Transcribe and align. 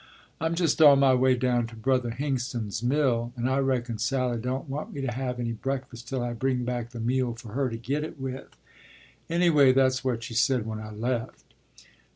“I'm 0.39 0.55
just 0.55 0.81
on 0.81 0.97
my 0.97 1.13
way 1.13 1.35
down 1.35 1.67
to 1.67 1.75
Brother 1.75 2.09
Hingston's 2.09 2.81
mill, 2.81 3.33
and 3.35 3.47
I 3.47 3.59
reckon 3.59 3.99
Sally 3.99 4.39
don't 4.39 4.67
want 4.67 4.91
me 4.91 5.01
to 5.01 5.11
have 5.11 5.39
any 5.39 5.51
breakfast 5.51 6.07
till 6.07 6.23
I 6.23 6.33
bring 6.33 6.65
back 6.65 6.89
the 6.89 6.99
meal 6.99 7.35
for 7.35 7.49
her 7.49 7.69
to 7.69 7.77
git 7.77 8.03
it 8.03 8.19
with; 8.19 8.47
anyway 9.29 9.73
that's 9.73 10.03
what 10.03 10.23
she 10.23 10.33
said 10.33 10.65
when 10.65 10.79
I 10.79 10.89
left. 10.89 11.53